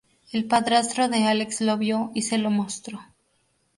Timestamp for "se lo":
2.23-2.49